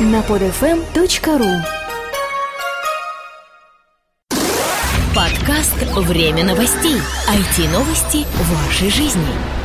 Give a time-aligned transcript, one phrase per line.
[0.00, 1.62] на podfm.ru
[5.14, 6.96] Подкаст «Время новостей».
[7.28, 9.61] IT-новости в вашей жизни.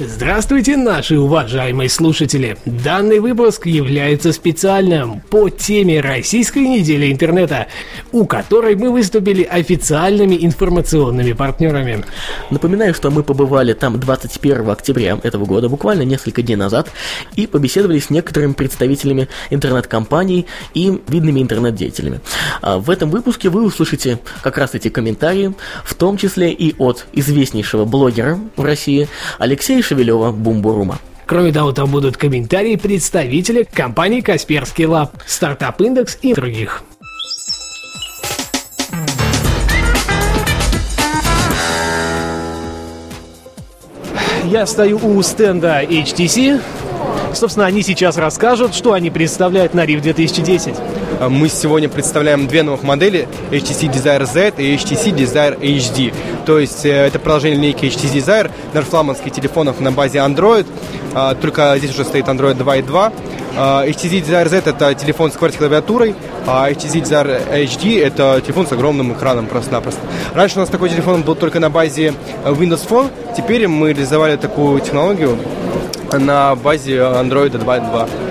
[0.00, 2.56] Здравствуйте, наши уважаемые слушатели!
[2.64, 7.66] Данный выпуск является специальным по теме Российской недели интернета,
[8.12, 12.04] у которой мы выступили официальными информационными партнерами.
[12.50, 16.92] Напоминаю, что мы побывали там 21 октября этого года, буквально несколько дней назад,
[17.34, 22.20] и побеседовали с некоторыми представителями интернет-компаний и видными интернет-деятелями.
[22.62, 27.08] А в этом выпуске вы услышите как раз эти комментарии, в том числе и от
[27.12, 29.08] известнейшего блогера в России
[29.40, 30.98] Алексея Шевелева Бумбурума.
[31.24, 36.82] Кроме того, там будут комментарии представителей компании Kaspersky Lab, Startup Index и других.
[44.44, 46.60] Я стою у стенда HTC.
[47.32, 50.74] Собственно, они сейчас расскажут, что они представляют на RIF 2010.
[51.20, 56.14] Мы сегодня представляем две новых модели HTC Desire Z и HTC Desire HD.
[56.46, 60.64] То есть э, это продолжение линейки HTC Desire, наш флагманских телефонов на базе Android,
[61.14, 63.12] а, только здесь уже стоит Android 2.2.
[63.56, 66.14] А, HTC Desire Z это телефон с QWERTY-клавиатурой,
[66.46, 70.00] а HTC Desire HD это телефон с огромным экраном просто-напросто.
[70.34, 72.14] Раньше у нас такой телефон был только на базе
[72.44, 75.36] Windows Phone, теперь мы реализовали такую технологию
[76.12, 78.27] на базе Android 2.2.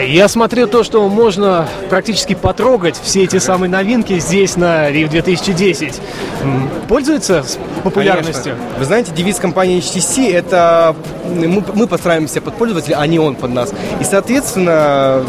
[0.00, 6.00] Я смотрю то, что можно практически потрогать все эти самые новинки здесь на RIF 2010.
[6.42, 7.44] М, Пользуется
[7.82, 8.54] популярностью?
[8.54, 8.78] Конечно.
[8.78, 13.50] Вы знаете, девиз компании HTC это мы, мы подстраиваемся под пользователя, а не он под
[13.52, 13.72] нас.
[14.00, 15.24] И, соответственно,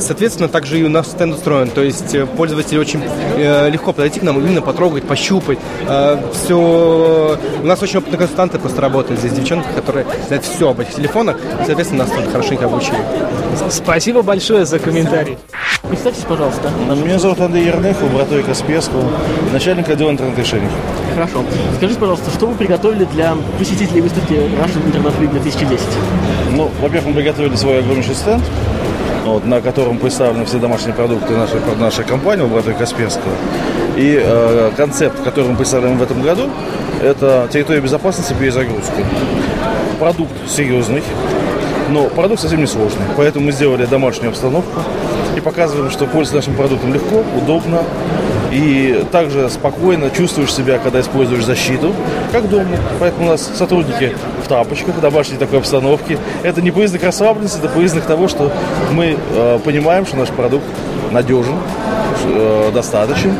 [0.00, 1.68] Соответственно, также и у нас стенд устроен.
[1.68, 3.02] То есть э, пользователю очень
[3.36, 5.58] э, легко подойти к нам, именно потрогать, пощупать.
[6.32, 7.38] все...
[7.62, 11.36] У нас очень опытные консультанты просто работают здесь, девчонки, которые знают все об этих телефонах.
[11.36, 12.98] И, соответственно, нас тоже хорошенько обучили.
[13.70, 15.38] Спасибо большое за комментарий.
[15.88, 16.70] Представьтесь, пожалуйста.
[17.04, 19.04] Меня зовут Андрей Ернех, лаборатория Касперского,
[19.52, 20.68] начальник отдела интернет-решений.
[21.14, 21.44] Хорошо.
[21.76, 25.80] Скажите, пожалуйста, что вы приготовили для посетителей выставки Russian Internet Week 2010?
[26.52, 28.42] Ну, во-первых, мы приготовили свой огромнейший стенд,
[29.24, 33.32] вот, на котором представлены все домашние продукты нашей, нашей компании, лаборатории Касперского.
[33.96, 36.50] И э, концепт, который мы представляем в этом году,
[37.02, 39.04] это территория безопасности перезагрузки.
[39.98, 41.02] Продукт серьезный,
[41.90, 43.04] но продукт совсем не сложный.
[43.16, 44.80] Поэтому мы сделали домашнюю обстановку
[45.36, 47.82] и показываем, что пользоваться нашим продуктом легко, удобно
[48.52, 51.92] и также спокойно чувствуешь себя, когда используешь защиту,
[52.30, 52.76] как дома.
[53.00, 54.14] Поэтому у нас сотрудники
[54.44, 56.18] в тапочках, в домашней такой обстановке.
[56.42, 58.52] Это не признак расслабленности, это признак того, что
[58.92, 60.64] мы э, понимаем, что наш продукт
[61.14, 61.54] надежен,
[62.26, 63.32] э, достаточен.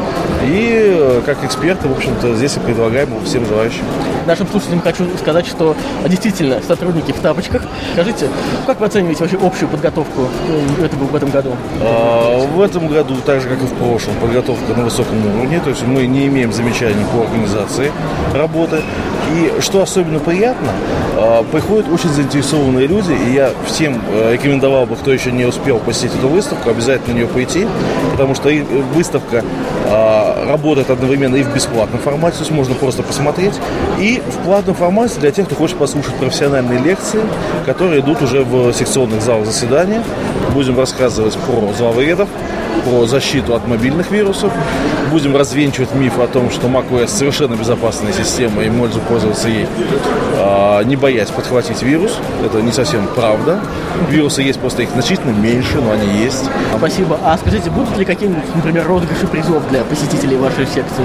[0.46, 3.84] И э, как эксперты, в общем-то, здесь и предлагаем его всем желающим.
[4.26, 5.74] Нашим слушателям хочу сказать, что
[6.06, 7.62] действительно сотрудники в тапочках.
[7.92, 8.28] Скажите,
[8.66, 11.50] как вы оцениваете вообще общую подготовку э, этого- в этом году?
[11.82, 15.70] А, В этом году, так же как и в прошлом, подготовка на высоком уровне, то
[15.70, 17.90] есть мы не имеем замечаний по организации
[18.34, 18.80] работы.
[19.34, 20.68] И что особенно приятно,
[21.16, 26.14] а, приходят очень заинтересованные люди, и я всем рекомендовал бы, кто еще не успел посетить
[26.18, 27.63] эту выставку, обязательно на нее пойти,
[28.12, 28.50] потому что
[28.94, 29.42] выставка
[29.86, 33.54] а, работает одновременно и в бесплатном формате, то есть можно просто посмотреть,
[33.98, 37.20] и в платном формате для тех, кто хочет послушать профессиональные лекции,
[37.66, 40.02] которые идут уже в секционных залах заседания.
[40.52, 42.28] Будем рассказывать про зловредов,
[42.84, 44.52] про защиту от мобильных вирусов.
[45.10, 49.66] Будем развенчивать миф о том, что macOS совершенно безопасная система и можно пользоваться ей,
[50.36, 52.18] а, не боясь подхватить вирус.
[52.44, 53.60] Это не совсем правда.
[54.10, 56.44] Вирусы есть, просто их значительно меньше, но они есть.
[56.76, 57.18] Спасибо.
[57.24, 61.04] А скажите, будут ли какие-нибудь, например, розыгрыши призов для посетителей вашей секции?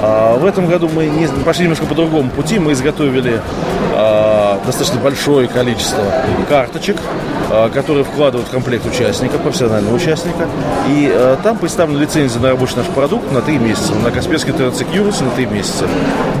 [0.00, 1.10] А, В этом году мы
[1.44, 2.58] пошли немножко по другому пути.
[2.58, 3.40] Мы изготовили
[4.64, 6.02] достаточно большое количество
[6.48, 6.96] карточек,
[7.50, 10.46] а, которые вкладывают в комплект участника, профессионального участника.
[10.88, 13.94] И а, там представлена лицензия на рабочий наш продукт на 3 месяца.
[13.94, 15.86] На Касперский Internet Security на 3 месяца.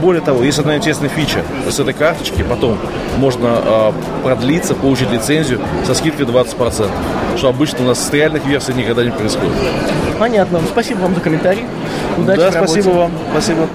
[0.00, 1.42] Более того, есть одна интересная фича.
[1.68, 2.78] С этой карточки потом
[3.16, 6.90] можно а, продлиться, получить лицензию со скидкой 20%.
[7.36, 9.52] Что обычно у нас с реальных версий никогда не происходит.
[10.18, 10.60] Понятно.
[10.70, 11.64] Спасибо вам за комментарий.
[12.16, 13.12] Удачи да, спасибо вам.
[13.32, 13.68] Спасибо.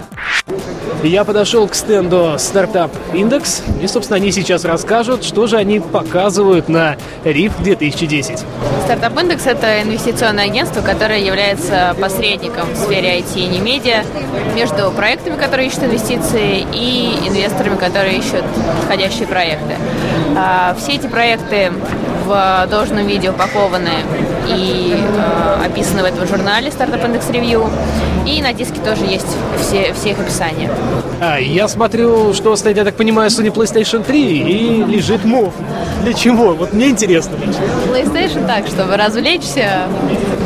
[1.04, 6.70] Я подошел к стенду Startup Index, и, собственно, они сейчас расскажут, что же они показывают
[6.70, 6.96] на
[7.26, 8.40] RIF 2010.
[8.86, 14.04] Стартап Индекс– это инвестиционное агентство, которое является посредником в сфере IT и не медиа
[14.56, 18.44] между проектами, которые ищут инвестиции, и инвесторами, которые ищут
[18.80, 19.76] подходящие проекты.
[20.38, 21.72] А, Все эти проекты
[22.26, 24.04] в должном виде упакованы
[24.48, 27.70] и э, описаны в этом журнале Startup Index Review.
[28.26, 29.28] И на диске тоже есть
[29.60, 30.70] все, все их описания.
[31.20, 35.54] А, я смотрю, что стоит, я так понимаю, Sony PlayStation 3 и лежит мов.
[36.04, 36.54] Для чего?
[36.54, 37.36] Вот мне интересно.
[37.90, 39.88] PlayStation так, чтобы развлечься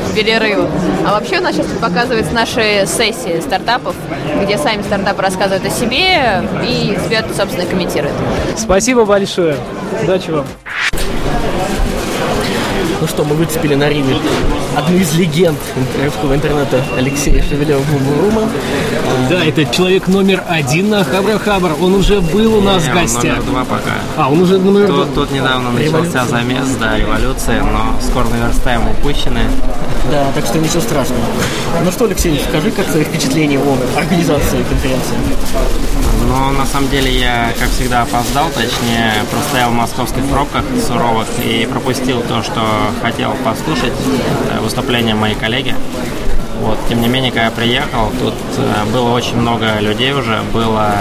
[0.07, 0.69] в перерыв.
[1.05, 3.95] А вообще у нас сейчас показываются наши сессии стартапов,
[4.43, 8.15] где сами стартапы рассказывают о себе и тебя, собственно, комментируют.
[8.55, 9.55] Спасибо большое.
[10.03, 10.45] Удачи вам.
[12.99, 14.15] Ну что, мы выцепили на Риме
[14.75, 15.59] одну из легенд
[16.03, 18.49] русского интернета Алексея Шевелева Бумбурума.
[19.29, 21.71] Да, это человек номер один на Хабра Хабр.
[21.81, 23.23] Он уже был у нас в Не, гостях.
[23.23, 23.91] номер два пока.
[24.17, 25.05] А, он уже номер два.
[25.05, 29.47] Тут, тут недавно начался замес, да, революция, но скоро наверстаем упущенные.
[30.09, 31.21] Да, так что ничего страшного.
[31.83, 35.15] Ну что, Алексей, скажи, как свои впечатления о организации конференции?
[36.27, 41.65] Но на самом деле я, как всегда, опоздал, точнее, простоял в московских пробках суровых и
[41.65, 42.61] пропустил то, что
[43.01, 43.93] хотел послушать,
[44.51, 45.75] э, выступление моей коллеги.
[46.61, 50.91] Вот, тем не менее, когда я приехал, тут э, было очень много людей уже, было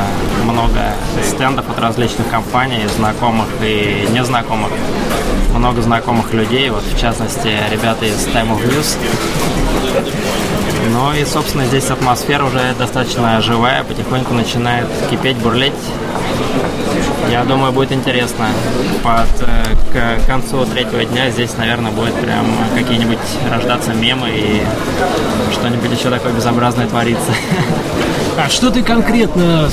[0.44, 0.94] много
[1.24, 4.70] стендов от различных компаний, знакомых и незнакомых.
[5.54, 8.96] Много знакомых людей, вот в частности, ребята из Time of News.
[10.92, 15.72] Ну и, собственно, здесь атмосфера уже достаточно живая, потихоньку начинает кипеть, бурлеть.
[17.30, 18.46] Я думаю, будет интересно.
[19.02, 23.18] Под, э, к концу третьего дня здесь, наверное, будет прям какие-нибудь
[23.50, 24.62] рождаться мемы и
[25.52, 27.32] что-нибудь еще такое безобразное твориться.
[28.38, 29.70] А что ты конкретно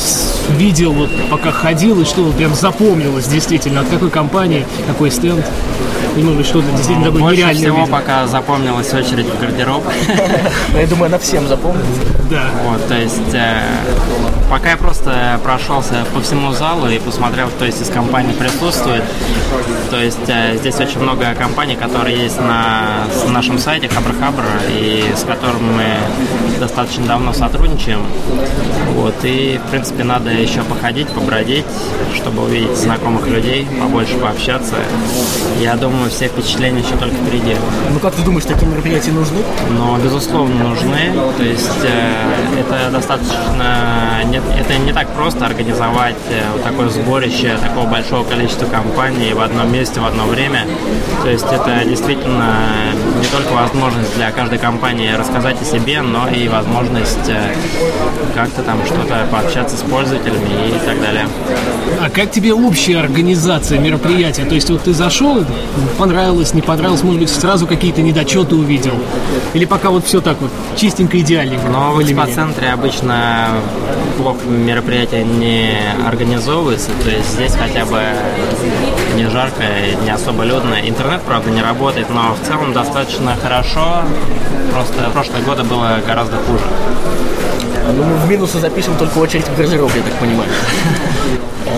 [0.57, 3.81] видел, вот, пока ходил, и что прям запомнилось действительно?
[3.81, 5.45] От какой компании, какой стенд?
[6.15, 7.91] И, может быть, что-то действительно такое Больше нереальное всего увидел?
[7.91, 9.83] пока запомнилась очередь в гардероб.
[10.71, 12.01] Ну, я думаю, она всем запомнится.
[12.29, 12.43] Да.
[12.65, 13.61] Вот, то есть, э,
[14.49, 19.03] пока я просто прошелся по всему залу и посмотрел, кто из компаний присутствует.
[19.89, 25.13] То есть, э, здесь очень много компаний, которые есть на нашем сайте Хабр Хабр, и
[25.15, 28.05] с которыми мы достаточно давно сотрудничаем.
[28.95, 31.65] Вот, и, в принципе, надо еще походить, побродить,
[32.15, 34.75] чтобы увидеть знакомых людей, побольше пообщаться.
[35.59, 37.55] Я думаю, все впечатления еще только впереди.
[37.91, 39.39] Ну как ты думаешь, такие мероприятия нужны?
[39.69, 41.13] но безусловно нужны.
[41.37, 47.57] То есть э, это достаточно не, это не так просто организовать э, вот такое сборище
[47.61, 50.65] такого большого количества компаний в одном месте в одно время.
[51.23, 52.53] То есть это действительно
[53.19, 57.55] не только возможность для каждой компании рассказать о себе, но и возможность э,
[58.43, 61.27] как-то там что-то пообщаться с пользователями и так далее.
[62.01, 64.43] А как тебе общая организация мероприятия?
[64.43, 65.45] То есть вот ты зашел,
[65.97, 68.95] понравилось, не понравилось, может быть, сразу какие-то недочеты увидел?
[69.53, 71.69] Или пока вот все так вот чистенько, идеальненько?
[71.69, 73.47] Но в экспоцентре обычно
[74.17, 78.01] плохо мероприятия не организовываются, то есть здесь хотя бы
[79.15, 79.63] не жарко,
[80.03, 80.75] не особо людно.
[80.83, 84.03] Интернет, правда, не работает, но в целом достаточно хорошо.
[84.71, 86.63] Просто прошлые годы было гораздо хуже.
[87.95, 90.49] Ну, мы в минусы запишем только очередь в гардероб, я так понимаю.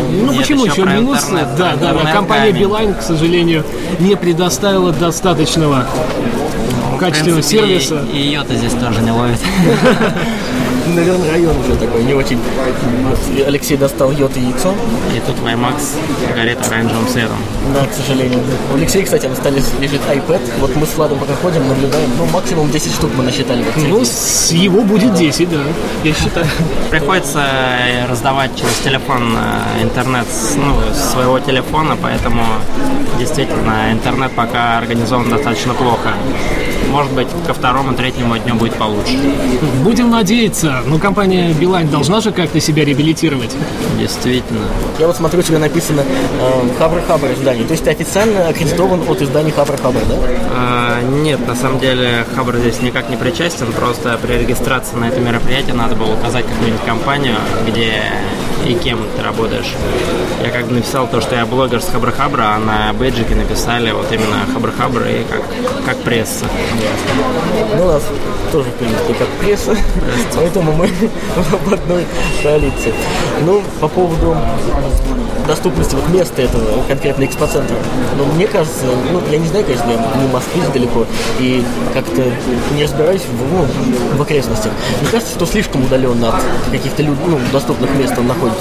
[0.10, 1.24] Ну Нет, почему еще еще минус?
[1.24, 2.12] интернет, Да, да, да.
[2.12, 2.62] Компания камень.
[2.62, 3.64] Билайн, к сожалению,
[4.00, 5.86] не предоставила достаточного
[7.00, 8.06] качественного В принципе, сервиса.
[8.14, 9.40] И ее-то здесь тоже не ловит.
[10.94, 12.40] Наверное, район уже такой не очень.
[13.46, 14.74] Алексей достал йод и яйцо.
[15.16, 15.96] И тут Ваймакс
[16.36, 17.38] горит оранжевым светом.
[17.74, 18.40] Да, к сожалению.
[18.72, 20.42] У Алексея, кстати, на столе лежит iPad.
[20.60, 22.10] Вот мы с Владом пока ходим, наблюдаем.
[22.18, 23.64] Ну, максимум 10 штук мы насчитали.
[23.64, 25.58] Вот Ну, с его будет 10, да,
[26.04, 26.46] я считаю.
[26.92, 32.44] Приходится э, раздавать через телефон э, интернет с ну, с своего телефона, поэтому
[33.18, 36.14] действительно интернет пока организован достаточно плохо.
[36.90, 39.18] Может быть, ко второму, третьему дню будет получше.
[39.84, 40.82] Будем надеяться.
[40.86, 43.56] Ну, компания Билайн должна же как-то себя реабилитировать.
[44.00, 44.66] Действительно.
[45.00, 47.66] Я вот смотрю, у тебя написано э, Хабр Хабр издание.
[47.66, 50.16] То есть ты официально аккредитован от издания Хабр Хабр, да?
[50.52, 55.20] А, нет, на самом деле Хабр здесь никак не причастен, просто при регистрации на это
[55.20, 57.36] мероприятие надо было указать какую-нибудь компанию,
[57.68, 58.04] где
[58.66, 59.72] и кем ты работаешь.
[60.44, 63.92] Я как бы написал то, что я блогер с Хабр Хабра, а на бейджике написали
[63.92, 65.42] вот именно Хабр Хабр и как,
[65.86, 66.46] как пресса.
[67.78, 68.04] Ну, у нас
[68.52, 69.76] тоже, в принципе, как пресса,
[70.36, 70.88] поэтому мы
[71.36, 72.06] в одной
[72.42, 72.94] коалиции.
[73.46, 74.36] Ну, по поводу
[75.48, 77.76] доступности вот места этого конкретно экспоцентра.
[78.18, 81.06] Ну, мне кажется, ну, я не знаю, конечно, я не в Москве далеко,
[81.40, 82.24] и как-то
[82.74, 83.68] не разбираюсь в, ну,
[84.18, 84.72] в окрестностях.
[85.02, 86.36] Мне кажется, что слишком удаленно от
[86.72, 88.55] каких-то люд- ну, доступных мест он находится.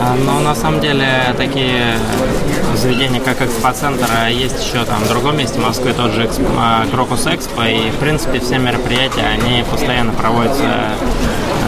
[0.00, 1.96] А, Но на самом деле такие
[2.76, 6.48] заведения, как Экспоцентр, а есть еще там в другом месте в Москве тот же Эксп-
[6.58, 10.64] а, Крокус Экспо, и в принципе все мероприятия, они постоянно проводятся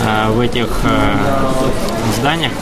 [0.07, 0.69] э, в этих
[2.17, 2.53] зданиях,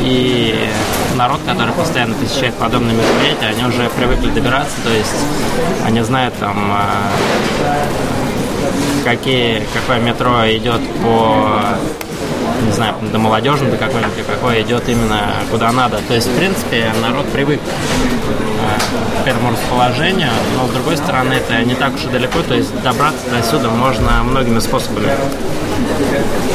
[0.00, 0.68] и
[1.16, 5.16] народ, который постоянно посещает подобные мероприятия, они уже привыкли добираться, то есть
[5.84, 6.72] они знают там
[9.04, 11.76] какие, какое метро идет по
[12.64, 15.98] не знаю, до молодежного, до какой-нибудь, какой идет именно куда надо.
[16.08, 21.62] То есть, в принципе, народ привык э, к этому расположению, но с другой стороны, это
[21.64, 25.10] не так уж и далеко, то есть добраться до сюда можно многими способами.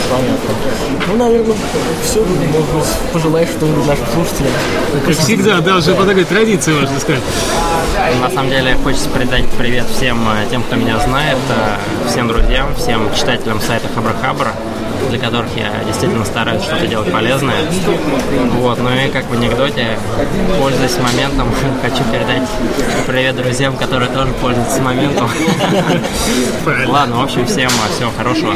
[0.10, 0.50] Понятно.
[1.08, 1.56] Ну, наверное,
[2.04, 2.24] все.
[2.24, 4.52] Может быть, пожелаешь что-нибудь нашим слушателям.
[5.06, 7.24] Как всегда, да, уже по такой традиции, можно сказать.
[8.22, 12.76] На самом деле, хочется передать привет всем э, тем, кто меня знает, э, всем друзьям,
[12.76, 14.52] всем читателям сайта Хабра-Хабра
[15.10, 17.56] для которых я действительно стараюсь что-то делать полезное.
[18.54, 19.98] Вот, ну и как в анекдоте,
[20.60, 21.48] пользуясь моментом,
[21.82, 22.48] хочу передать
[23.08, 25.30] привет друзьям, которые тоже пользуются моментом.
[26.88, 28.54] Ладно, в общем, всем всего хорошего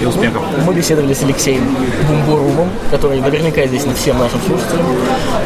[0.00, 0.42] и успехов.
[0.64, 1.76] Мы беседовали с Алексеем
[2.08, 4.86] Бумбурумом, который наверняка известен всем нашим слушателям.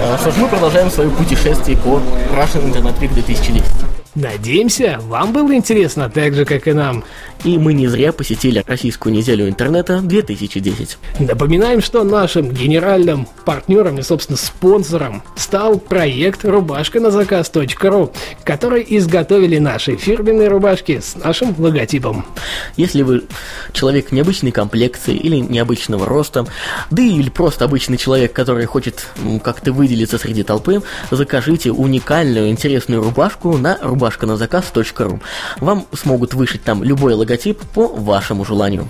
[0.02, 2.00] А, Что ж, мы продолжаем свое путешествие по
[2.34, 4.01] Russian Internet Week 2010.
[4.14, 7.02] Надеемся, вам было интересно так же, как и нам.
[7.44, 10.98] И мы не зря посетили Российскую неделю интернета 2010.
[11.18, 18.12] Напоминаем, что нашим генеральным партнером и, собственно, спонсором стал проект рубашка на заказ.ру,
[18.44, 22.26] который изготовили наши фирменные рубашки с нашим логотипом.
[22.76, 23.24] Если вы
[23.72, 26.46] человек необычной комплекции или необычного роста,
[26.90, 29.06] да или просто обычный человек, который хочет
[29.42, 35.20] как-то выделиться среди толпы, закажите уникальную интересную рубашку на рубашканазаказ.ру.
[35.60, 38.88] Вам смогут вышить там любой логотип по вашему желанию.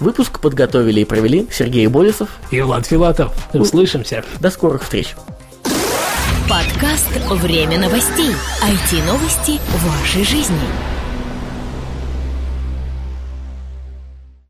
[0.00, 2.28] Выпуск подготовили и провели Сергей Болесов.
[2.50, 3.32] И Влад Филатов.
[3.54, 4.24] Услышимся.
[4.40, 5.14] До скорых встреч!
[6.48, 8.30] Подкаст «Время новостей».
[8.62, 10.60] IT-новости вашей жизни.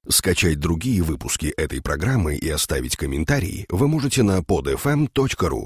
[0.08, 5.62] Скачать другие выпуски этой программы и оставить комментарии вы можете на podfm.ru.